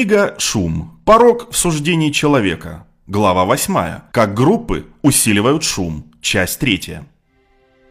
[0.00, 0.98] Книга «Шум.
[1.04, 2.86] Порог в суждении человека».
[3.06, 4.00] Глава 8.
[4.12, 6.06] Как группы усиливают шум.
[6.22, 7.00] Часть 3.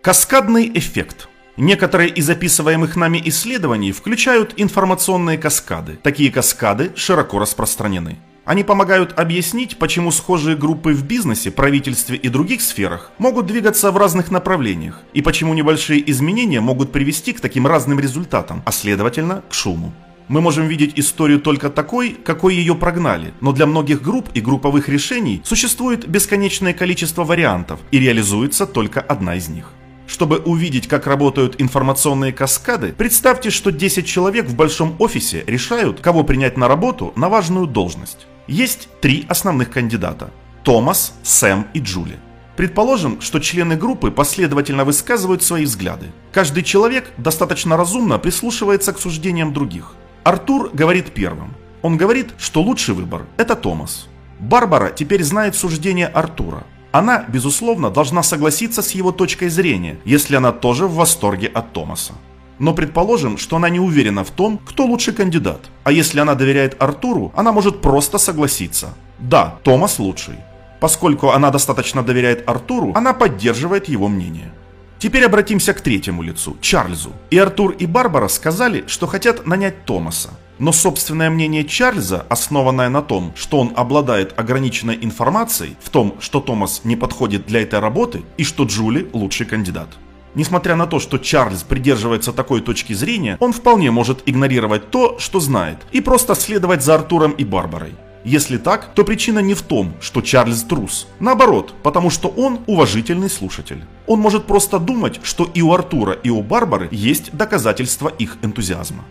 [0.01, 1.29] Каскадный эффект.
[1.55, 5.99] Некоторые из описываемых нами исследований включают информационные каскады.
[6.01, 8.17] Такие каскады широко распространены.
[8.43, 13.97] Они помогают объяснить, почему схожие группы в бизнесе, правительстве и других сферах могут двигаться в
[13.97, 19.53] разных направлениях, и почему небольшие изменения могут привести к таким разным результатам, а следовательно к
[19.53, 19.93] шуму.
[20.29, 24.87] Мы можем видеть историю только такой, какой ее прогнали, но для многих групп и групповых
[24.87, 29.71] решений существует бесконечное количество вариантов, и реализуется только одна из них.
[30.05, 36.23] Чтобы увидеть, как работают информационные каскады, представьте, что 10 человек в большом офисе решают, кого
[36.23, 38.27] принять на работу на важную должность.
[38.47, 40.31] Есть три основных кандидата–
[40.63, 42.19] Томас, Сэм и Джули.
[42.55, 46.11] Предположим, что члены группы последовательно высказывают свои взгляды.
[46.31, 49.95] Каждый человек достаточно разумно прислушивается к суждениям других.
[50.23, 51.53] Артур говорит первым.
[51.81, 54.07] Он говорит, что лучший выбор– это Томас.
[54.39, 56.63] Барбара теперь знает суждение Артура.
[56.91, 62.13] Она, безусловно, должна согласиться с его точкой зрения, если она тоже в восторге от Томаса.
[62.57, 65.69] Но предположим, что она не уверена в том, кто лучший кандидат.
[65.83, 68.89] А если она доверяет Артуру, она может просто согласиться.
[69.19, 70.35] Да, Томас лучший.
[70.81, 74.51] Поскольку она достаточно доверяет Артуру, она поддерживает его мнение.
[74.99, 77.13] Теперь обратимся к третьему лицу, Чарльзу.
[77.29, 80.31] И Артур и Барбара сказали, что хотят нанять Томаса.
[80.59, 86.41] Но собственное мнение Чарльза, основанное на том, что он обладает ограниченной информацией, в том, что
[86.41, 89.87] Томас не подходит для этой работы и что Джули лучший кандидат.
[90.35, 95.39] Несмотря на то, что Чарльз придерживается такой точки зрения, он вполне может игнорировать то, что
[95.39, 97.93] знает, и просто следовать за Артуром и Барбарой.
[98.25, 101.07] Если так, то причина не в том, что Чарльз трус.
[101.19, 103.83] Наоборот, потому что он уважительный слушатель.
[104.07, 109.05] Он может просто думать, что и у Артура, и у Барбары есть доказательства их энтузиазма.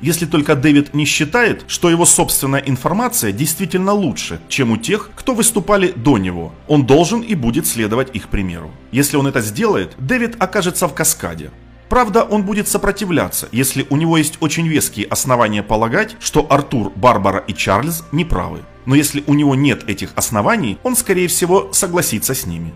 [0.00, 5.34] Если только Дэвид не считает, что его собственная информация действительно лучше, чем у тех, кто
[5.34, 8.70] выступали до него, он должен и будет следовать их примеру.
[8.92, 11.50] Если он это сделает, Дэвид окажется в каскаде.
[11.88, 17.44] Правда, он будет сопротивляться, если у него есть очень веские основания полагать, что Артур, Барбара
[17.46, 18.60] и Чарльз неправы.
[18.86, 22.72] Но если у него нет этих оснований, он скорее всего согласится с ними.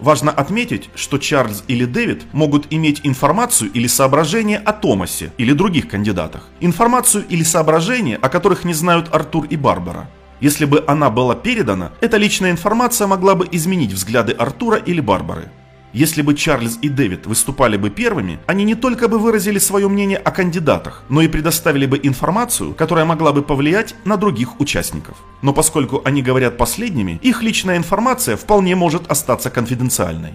[0.00, 5.88] Важно отметить, что Чарльз или Дэвид могут иметь информацию или соображение о Томасе или других
[5.88, 6.48] кандидатах.
[6.60, 10.10] Информацию или соображение, о которых не знают Артур и Барбара.
[10.40, 15.48] Если бы она была передана, эта личная информация могла бы изменить взгляды Артура или Барбары.
[15.94, 20.18] Если бы Чарльз и Дэвид выступали бы первыми, они не только бы выразили свое мнение
[20.18, 25.16] о кандидатах, но и предоставили бы информацию, которая могла бы повлиять на других участников.
[25.40, 30.34] Но поскольку они говорят последними, их личная информация вполне может остаться конфиденциальной.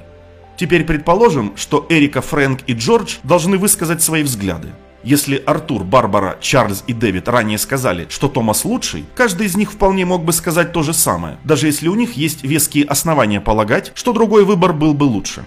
[0.56, 4.70] Теперь предположим, что Эрика, Фрэнк и Джордж должны высказать свои взгляды.
[5.03, 10.05] Если Артур, Барбара, Чарльз и Дэвид ранее сказали, что Томас лучший, каждый из них вполне
[10.05, 14.11] мог бы сказать то же самое, даже если у них есть веские основания полагать, что
[14.11, 15.45] другой выбор был бы лучше.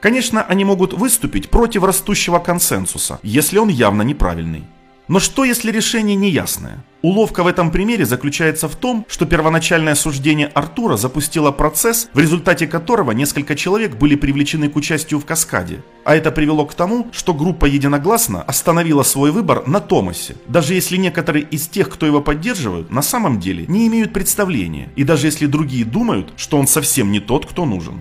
[0.00, 4.64] Конечно, они могут выступить против растущего консенсуса, если он явно неправильный.
[5.08, 6.84] Но что если решение неясное?
[7.00, 12.66] Уловка в этом примере заключается в том, что первоначальное суждение Артура запустило процесс, в результате
[12.66, 15.82] которого несколько человек были привлечены к участию в каскаде.
[16.04, 20.96] А это привело к тому, что группа единогласно остановила свой выбор на Томасе, даже если
[20.96, 25.46] некоторые из тех, кто его поддерживают, на самом деле не имеют представления, и даже если
[25.46, 28.00] другие думают, что он совсем не тот, кто нужен.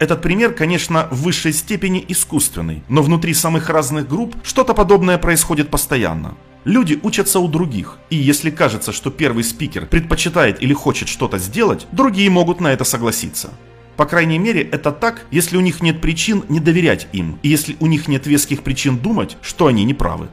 [0.00, 5.68] Этот пример, конечно, в высшей степени искусственный, но внутри самых разных групп что-то подобное происходит
[5.68, 6.38] постоянно.
[6.64, 11.86] Люди учатся у других, и если кажется, что первый спикер предпочитает или хочет что-то сделать,
[11.92, 13.50] другие могут на это согласиться.
[13.98, 17.76] По крайней мере, это так, если у них нет причин не доверять им, и если
[17.78, 20.28] у них нет веских причин думать, что они не правы.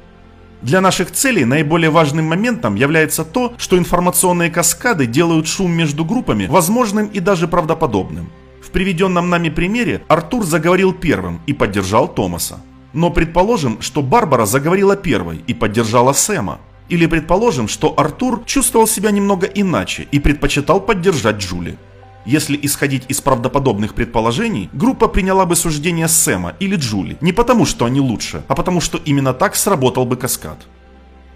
[0.62, 6.48] Для наших целей наиболее важным моментом является то, что информационные каскады делают шум между группами
[6.48, 8.30] возможным и даже правдоподобным.
[8.68, 12.60] В приведенном нами примере Артур заговорил первым и поддержал Томаса.
[12.92, 16.60] Но предположим, что Барбара заговорила первой и поддержала Сэма.
[16.90, 21.78] Или предположим, что Артур чувствовал себя немного иначе и предпочитал поддержать Джули.
[22.26, 27.86] Если исходить из правдоподобных предположений, группа приняла бы суждение Сэма или Джули не потому, что
[27.86, 30.58] они лучше, а потому, что именно так сработал бы каскад.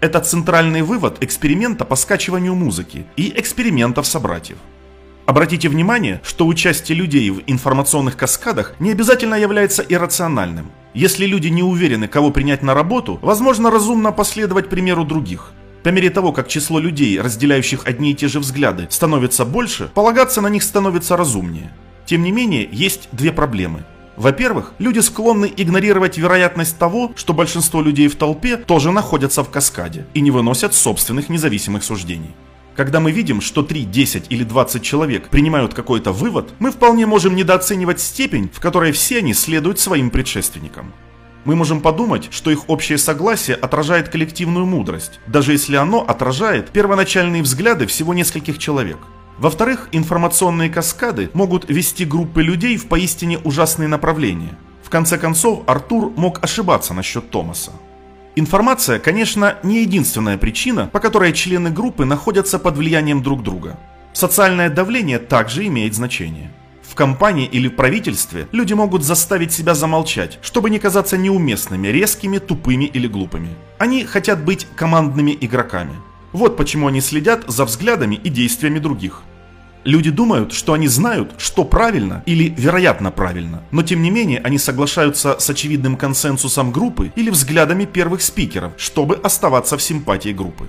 [0.00, 4.58] Это центральный вывод эксперимента по скачиванию музыки и экспериментов собратьев.
[5.26, 10.72] Обратите внимание, что участие людей в информационных каскадах не обязательно является иррациональным.
[10.94, 15.52] Если люди не уверены, кого принять на работу, возможно разумно последовать примеру других.
[15.84, 20.40] По мере того, как число людей, разделяющих одни и те же взгляды, становится больше, полагаться
[20.40, 21.72] на них становится разумнее.
[22.04, 23.84] Тем не менее, есть две проблемы.
[24.16, 30.06] Во-первых, люди склонны игнорировать вероятность того, что большинство людей в толпе тоже находятся в каскаде
[30.14, 32.34] и не выносят собственных независимых суждений.
[32.76, 37.36] Когда мы видим, что 3, 10 или 20 человек принимают какой-то вывод, мы вполне можем
[37.36, 40.92] недооценивать степень, в которой все они следуют своим предшественникам.
[41.44, 47.42] Мы можем подумать, что их общее согласие отражает коллективную мудрость, даже если оно отражает первоначальные
[47.42, 48.98] взгляды всего нескольких человек.
[49.38, 54.56] Во-вторых, информационные каскады могут вести группы людей в поистине ужасные направления.
[54.82, 57.72] В конце концов, Артур мог ошибаться насчет Томаса.
[58.34, 63.78] Информация, конечно, не единственная причина, по которой члены группы находятся под влиянием друг друга.
[64.14, 66.50] Социальное давление также имеет значение.
[66.82, 72.38] В компании или в правительстве люди могут заставить себя замолчать, чтобы не казаться неуместными, резкими,
[72.38, 73.50] тупыми или глупыми.
[73.78, 75.94] Они хотят быть командными игроками.
[76.32, 79.22] Вот почему они следят за взглядами и действиями других.
[79.84, 84.58] Люди думают, что они знают, что правильно или вероятно правильно, но тем не менее они
[84.58, 90.66] соглашаются с очевидным консенсусом группы или взглядами первых спикеров, чтобы оставаться в симпатии группы.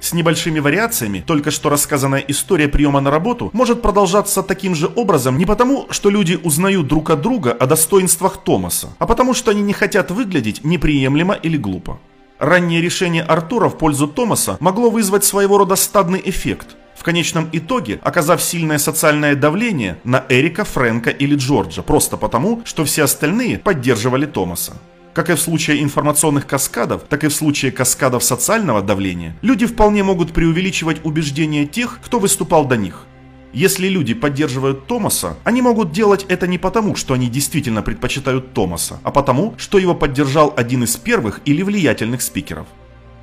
[0.00, 5.36] С небольшими вариациями только что рассказанная история приема на работу может продолжаться таким же образом
[5.36, 9.62] не потому, что люди узнают друг от друга о достоинствах Томаса, а потому что они
[9.62, 11.98] не хотят выглядеть неприемлемо или глупо.
[12.38, 16.76] Раннее решение Артура в пользу Томаса могло вызвать своего рода стадный эффект,
[17.06, 23.04] конечном итоге оказав сильное социальное давление на Эрика, Фрэнка или Джорджа, просто потому, что все
[23.04, 24.72] остальные поддерживали Томаса.
[25.14, 30.02] Как и в случае информационных каскадов, так и в случае каскадов социального давления, люди вполне
[30.02, 33.06] могут преувеличивать убеждения тех, кто выступал до них.
[33.52, 38.98] Если люди поддерживают Томаса, они могут делать это не потому, что они действительно предпочитают Томаса,
[39.04, 42.66] а потому, что его поддержал один из первых или влиятельных спикеров.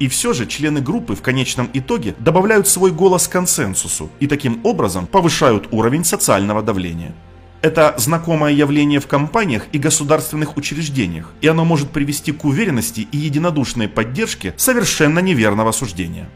[0.04, 5.08] И все же члены группы в конечном итоге добавляют свой голос консенсусу и таким образом
[5.08, 7.16] повышают уровень социального давления.
[7.62, 13.18] Это знакомое явление в компаниях и государственных учреждениях, и оно может привести к уверенности и
[13.18, 16.30] единодушной поддержке совершенно неверного суждения.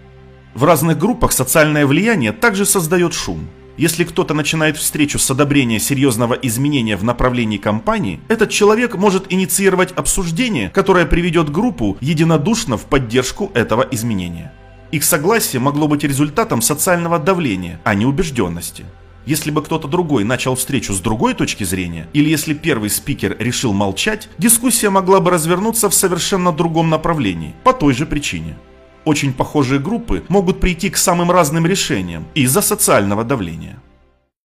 [0.53, 3.49] В разных группах социальное влияние также создает шум.
[3.77, 9.91] Если кто-то начинает встречу с одобрения серьезного изменения в направлении компании, этот человек может инициировать
[9.91, 14.51] обсуждение, которое приведет группу единодушно в поддержку этого изменения.
[14.91, 18.83] Их согласие могло быть результатом социального давления, а не убежденности.
[19.27, 23.73] Если бы кто-то другой начал встречу с другой точки зрения, или если первый спикер решил
[23.73, 28.57] молчать, дискуссия могла бы развернуться в совершенно другом направлении, по той же причине.
[29.07, 33.81] Очень похожие группы могут прийти к самым разным решениям из-за социального давления.